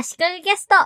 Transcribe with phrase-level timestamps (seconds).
[0.00, 0.76] 足利ゲスト。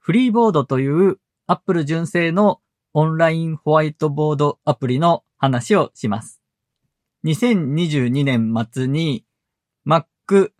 [0.00, 2.58] フリーボードという Apple 純正の
[2.92, 6.42] オンラインホワイトボードアプリの話をします。
[7.24, 9.24] 2022年末に
[9.86, 10.50] Mac、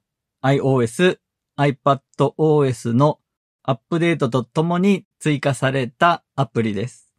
[0.44, 1.18] iOS、
[1.58, 3.18] iPadOS の
[3.64, 7.12] アップデートとともに追加されたアプリです。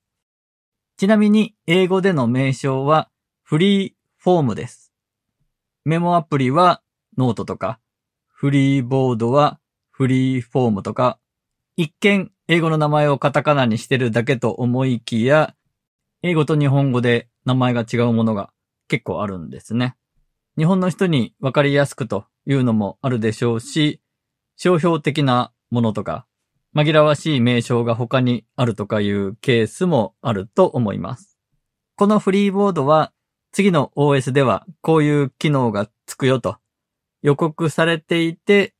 [0.95, 3.09] ちなみに英語での名称は
[3.41, 4.93] フリーフォームです。
[5.83, 6.81] メモアプリは
[7.17, 7.81] ノートとか、
[8.29, 9.59] フリーボードは
[9.95, 11.19] フリーフォームとか、
[11.77, 15.53] 一見英語の名前をカタカナにしてるだけと思いきや、
[16.23, 18.49] 英語と日本語で名前が違うものが
[18.87, 19.95] 結構あるんですね。
[20.57, 24.01] 日本の人にわかりやすくというのもあるでしょうし、
[24.55, 26.25] 商標的なものとか、
[26.75, 31.37] 紛らわしい名称が他にあるとかいうケースもあると思います。
[31.95, 33.13] このフリーボードは
[33.51, 36.57] 次の OS ではこういう機能がつくよと
[37.21, 38.73] 予告されていて、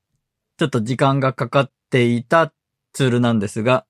[0.58, 2.54] ちょっと時間がかかっていた
[2.94, 3.86] ツールなんですが、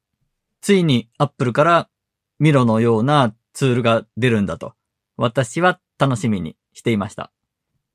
[0.61, 1.89] ついに Apple から
[2.39, 4.73] ミロのようなツールが出るんだと、
[5.17, 7.31] 私は楽しみにしていました。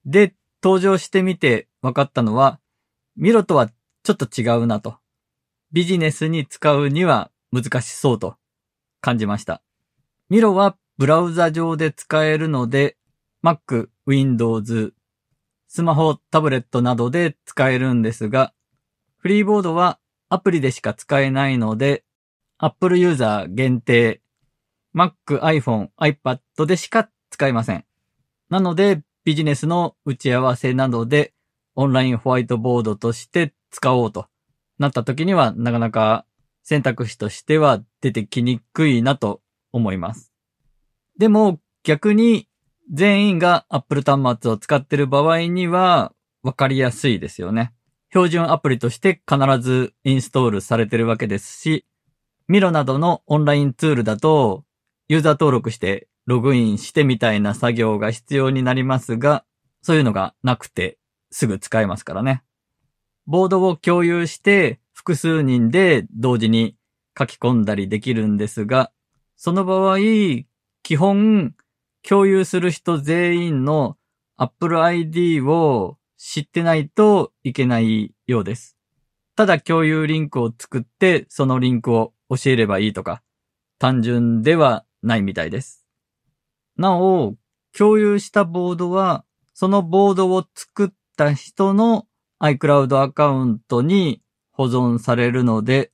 [0.04, 2.60] で、登場してみて分かったのは、
[3.16, 3.68] ミロとは
[4.02, 4.96] ちょっと違うなと。
[5.72, 8.36] ビジネスに使うには難しそうと
[9.00, 9.62] 感じました。
[10.28, 12.96] ミロはブラウザ上で使えるので、
[13.42, 14.94] Mac、Windows、
[15.68, 18.52] スマホ、タブレットなどで使えるんですが、
[19.18, 22.04] フリーボードはアプリでしか使えないので、
[22.58, 24.20] Apple ユーザー限定、
[24.94, 27.84] Mac、iPhone、iPad でしか使えません。
[28.48, 31.34] なので、ビジネスの打ち合わせなどで
[31.74, 34.26] オンラインホワイトボードとして使おうと
[34.78, 36.24] なった時にはなかなか
[36.62, 40.32] 選択肢としては出てきにくいなと思います。
[41.18, 42.48] でも逆に
[42.90, 47.74] 全員が Apple 端末を使っている場合には分かりやすいですよね。
[48.10, 51.84] 標準アプリとして必ずインストールされてるわけですし、
[52.48, 54.64] ミロなどのオンラインツールだと
[55.08, 59.44] ユーザー登録してログインしてみたいな作業が必要になりますが、
[59.82, 60.98] そういうのがなくて
[61.30, 62.42] すぐ使えますからね。
[63.26, 66.76] ボードを共有して複数人で同時に
[67.18, 68.90] 書き込んだりできるんですが、
[69.36, 69.98] その場合、
[70.82, 71.54] 基本
[72.02, 73.98] 共有する人全員の
[74.38, 78.76] Apple ID を知ってないといけないようです。
[79.36, 83.22] ただ共有リンクを作ってそのリンクを教えればいいとか、
[83.78, 85.86] 単純ではないみたいです。
[86.76, 87.36] なお、
[87.76, 89.24] 共有したボードは、
[89.54, 92.06] そのボードを作った人の
[92.40, 95.92] iCloud アカウントに保存されるので、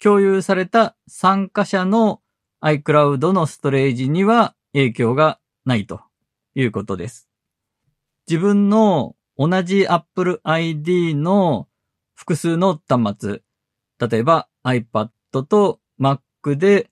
[0.00, 2.20] 共有された参加者の
[2.60, 6.00] iCloud のストレージには影響がないと
[6.54, 7.28] いうことです。
[8.28, 11.68] 自分の同じ Apple ID の
[12.14, 13.42] 複数の端末、
[14.08, 16.90] 例えば iPad と Mac で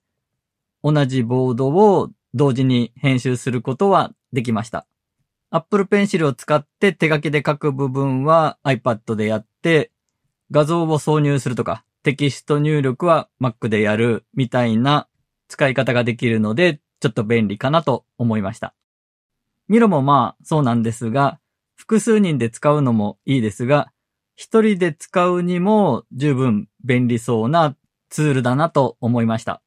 [0.83, 4.85] 同じボードを同時に編集することはできました。
[5.51, 9.91] Apple Pencil を使って手書きで書く部分は iPad でやって、
[10.51, 15.07] 画像を挿入するとか、テキスト入力は Mac でやるみたいな
[15.47, 18.73] 使い方ができるので、ちょっと便利かなと思いました。
[19.67, 21.39] ミロもまあそうなんですが、
[21.75, 23.91] 複数人で使うのもいいですが、
[24.35, 27.75] 一人で使うにも十分便利そうな
[28.09, 29.61] ツールだなと思いました。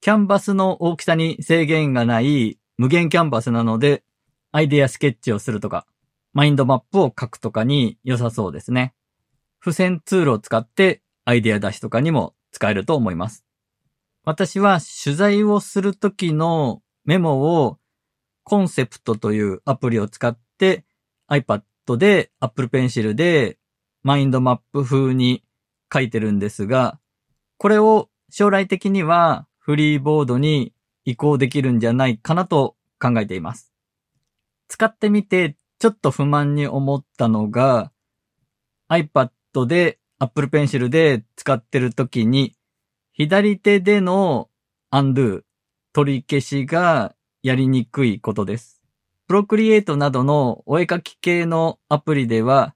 [0.00, 4.04] キャンバスの大きさに制限がない無限キャンバスなので、
[4.52, 5.86] アイデアスケッチをするとか、
[6.32, 8.94] マインドマップを書くとかに良さそうですね。
[9.60, 13.44] 付箋ツールを使ってアイデア出しとかにも使えると思います。
[14.24, 17.78] 私は取材をするときのメモを
[18.44, 20.85] コンセプトというアプリを使って
[21.30, 21.62] iPad
[21.96, 23.58] で Apple Pencil で
[24.02, 25.42] マインドマップ風に
[25.92, 26.98] 書いてるんですが、
[27.58, 30.72] これを将来的にはフリーボードに
[31.04, 33.72] 移行できるんじゃないかなと考えています。
[34.68, 37.92] 使ってみてちょっと不満に思ったのが
[38.88, 39.30] iPad
[39.66, 42.54] で Apple Pencil で使ってる時に
[43.12, 44.48] 左手での
[44.92, 45.42] undo
[45.92, 48.75] 取り消しがやりにくいことです。
[49.28, 52.74] Procreate などのお絵かき系のアプリでは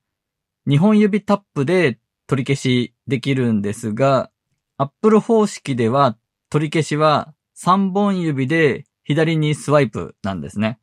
[0.68, 4.30] 2本指タップで取り消しできるんですが
[4.76, 6.16] Apple 方式では
[6.48, 10.78] 取り消しは3本指で左にスワイプなんですね。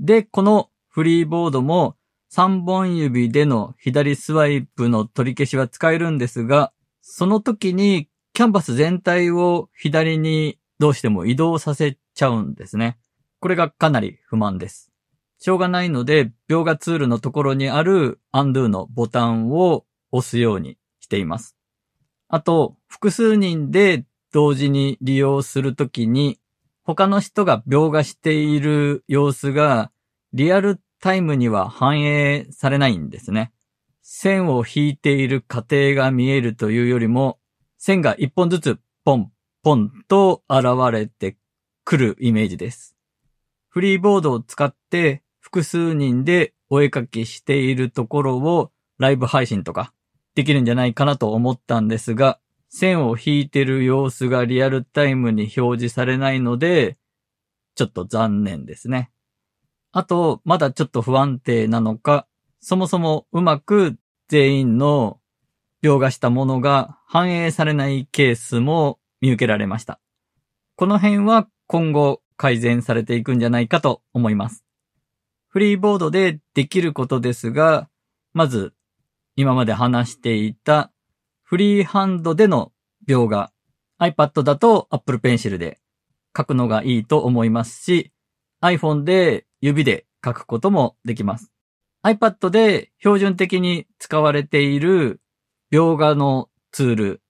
[0.00, 1.96] で、このフリーボードも
[2.32, 6.72] 3本指での左スワイプの取り消しは使えるんですが、
[7.02, 12.98] その時にキャンバス全体を左にどうしても移動させちゃうんですね。
[13.40, 14.91] これがかなり不満です。
[15.42, 21.56] しょうがないので、描画ツールのところにある undo のボタンを押すようにしています。
[22.28, 26.38] あと、複数人で同時に利用するときに、
[26.84, 29.90] 他の人が描画している様子が
[30.32, 33.50] リアルタイムには反映されないんですね。
[34.00, 37.40] 線を引いている過程が見えるというよりも、
[37.78, 39.32] 線が一本ずつポン
[39.64, 41.36] ポンと現れて
[41.82, 42.94] くるイメージです。
[43.70, 49.92] フリーボードを使って複数人でお絵かきしているところをライブ配信とか
[50.34, 52.40] できるんじゃないかなと思ったんですが、
[52.70, 56.96] 線を引いてる様子がリアルタイムに表示されないので、
[57.74, 59.10] ちょっと残念ですね。
[59.92, 62.26] あと、まだちょっと不安定なのか、
[62.60, 65.20] そもそもうまく全員の
[65.82, 70.00] 描画したものが反映されないケースも見受けられました。
[70.76, 74.64] この辺は今後改善されていくんじゃないかと思います。
[75.52, 77.90] フリーボードでできることですが、
[78.32, 78.72] まず
[79.36, 80.90] 今まで話していた
[81.42, 82.72] フリーハンドでの
[83.06, 83.52] 描画、
[84.00, 85.78] iPad だと Apple Pencil で
[86.34, 88.12] 書くのがいいと思いますし、
[88.62, 91.52] iPhone で指で書くこともできます。
[92.02, 95.20] iPad で標準的に使われている
[95.70, 97.22] 描画のツール、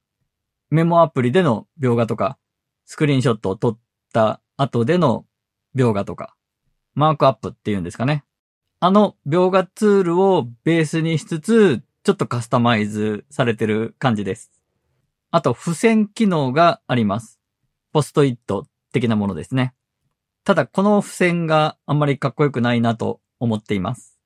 [0.70, 2.38] メモアプリでの描画とか、
[2.86, 3.78] スクリーンショットを撮っ
[4.12, 5.26] た後での
[5.76, 6.36] 描画とか、
[6.94, 8.24] マークアップっていうんですかね。
[8.80, 14.50] あの描画ツールをベースにしつつ、ちょっとカスタマイズされてる感じです。
[15.30, 17.40] あと、付箋機能があります。
[17.92, 19.74] ポストイット的なものですね。
[20.44, 24.18] ただ、この付箋があんまりかっこよくないなと思っています。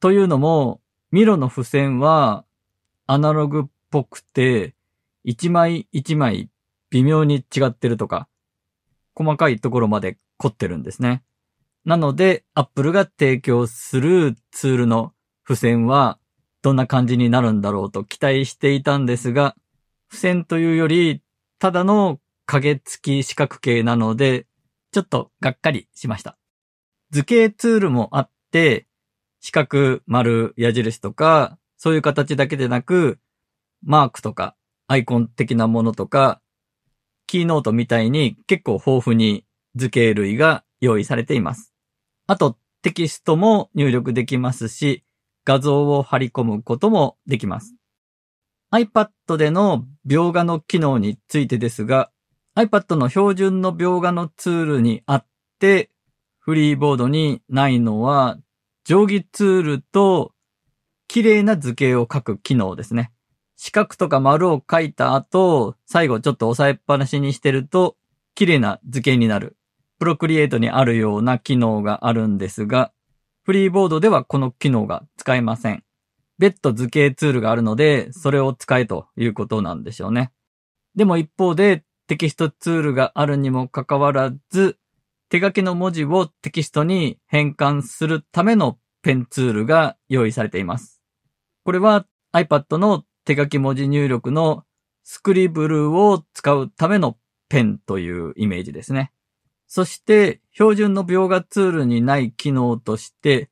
[0.00, 0.80] というのも、
[1.10, 2.44] ミロの付箋は
[3.06, 4.74] アナログっぽくて、
[5.24, 6.48] 一枚一枚
[6.90, 8.28] 微妙に違ってるとか、
[9.14, 11.22] 細かいところまで凝ってるんですね。
[11.86, 15.12] なので、Apple が提供するツールの
[15.44, 16.18] 付箋は
[16.60, 19.54] どんな感じになるんだろうと期待していたんですが、
[20.10, 21.22] 付箋というより、
[21.60, 24.48] ただの影付き四角形なので、
[24.90, 26.36] ちょっとがっかりしました。
[27.10, 28.88] 図形ツールもあって、
[29.40, 33.20] 四角、丸、矢印とか、そういう形だけでなく、
[33.84, 34.56] マークとか、
[34.88, 36.42] アイコン的なものとか、
[37.28, 39.44] キーノートみたいに結構豊富に
[39.76, 41.75] 図形類が用意されています。
[42.26, 45.04] あと、テキストも入力できますし、
[45.44, 47.74] 画像を貼り込むこともできます。
[48.72, 52.10] iPad での描画の機能についてですが、
[52.56, 55.26] iPad の標準の描画のツールにあっ
[55.60, 55.90] て、
[56.38, 58.38] フリーボードにないのは、
[58.84, 60.32] 定規ツールと
[61.08, 63.12] 綺麗な図形を書く機能ですね。
[63.56, 67.96] 四角とか丸を書いた後、最後ちょっと押さえっぱなしにしてると、
[68.34, 69.56] 綺麗な図形になる。
[69.98, 72.92] プロクリエイトにあるような機能があるんですが、
[73.44, 75.84] フリーボードではこの機能が使えません。
[76.38, 80.32] 別途図形ツールがあるので、それを使えということなんでしょうね。
[80.94, 84.78] でも一方で、テキストツールがあるにもかかわらず、
[85.28, 91.02] 手書きの文字をテキストに変換するためのペンツールが用意されています。
[91.64, 94.64] これは iPad の手書き文字入力の
[95.02, 97.16] スクリブルを使うための
[97.48, 99.12] ペンというイメージですね。
[99.66, 103.50] そして、標準の描画ツールにない機能として、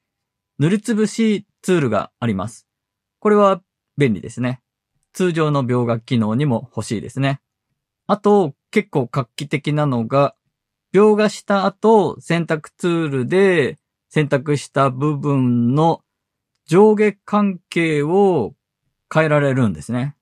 [0.58, 2.68] 塗りつぶしツールがあります。
[3.18, 3.62] これは
[3.96, 4.60] 便利ですね。
[5.12, 7.40] 通常の描画機能にも欲しいですね。
[8.06, 10.34] あと、結構画期的なのが、
[10.92, 13.78] 描画した後、選択ツールで
[14.08, 16.02] 選択した部分の
[16.66, 18.54] 上下関係を
[19.12, 20.16] 変えられるんですね。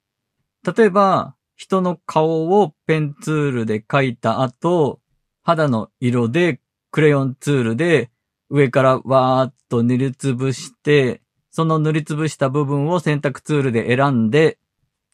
[0.64, 5.01] 例えば、人の顔をペンツールで描いた後、
[5.42, 8.10] 肌の色でクレヨンツールで
[8.48, 14.58] 上からわーっと塗りつぶして、その塗りつぶした部分を選択ツールで選んで、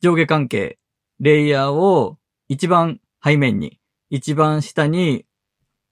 [0.00, 0.78] 上下関係、
[1.20, 2.18] レイヤーを
[2.48, 3.78] 一番背面に、
[4.10, 5.24] 一番下に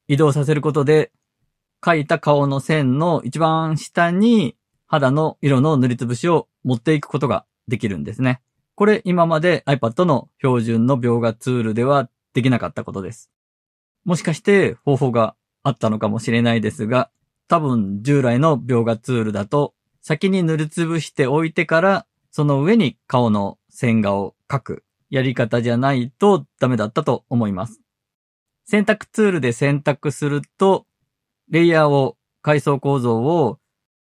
[0.08, 1.12] 移動させることで、
[1.80, 8.40] 描いた顔の線の一番下に肌の色の塗りつぶしを持っていくことができるんですね。
[8.74, 13.30] これ今まで iPad の標準の描画ツールではできなかったことです。
[14.06, 17.10] もしかして方法があったのかもしれないですが、
[17.48, 27.80] 多分従来の描画ツールだと先に塗りつぶしておいてからその上に顔の線画を描くやり方じゃないとダメだったと思います。
[28.64, 30.86] 選択ツールで選択すると、
[31.48, 33.58] レイヤーを、階層構造を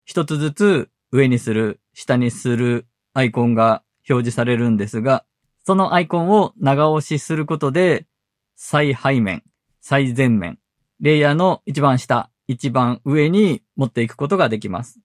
[0.05, 5.25] 一つずつ上にする、下にするアイコンが表示されるんですが、
[5.65, 8.07] そのアイコンを長押しすることで、
[8.57, 9.43] 最背面、
[9.87, 10.59] 最前面、
[10.99, 14.99] レイヤーの一番下、一番上に持っていくことができます。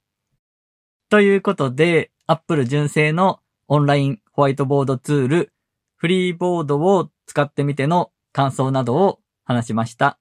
[1.10, 5.52] ということで、Apple 純正のオンラインホワイトボードツール、
[5.98, 10.18] フリーボードを使ってみての感想などを話しました。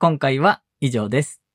[0.00, 1.45] 今回は以上です。